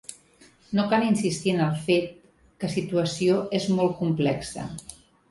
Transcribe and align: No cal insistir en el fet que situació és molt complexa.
No 0.77 0.83
cal 0.93 1.03
insistir 1.09 1.51
en 1.57 1.59
el 1.65 1.75
fet 1.89 2.07
que 2.63 2.69
situació 2.75 3.35
és 3.59 3.67
molt 3.75 3.93
complexa. 3.99 4.65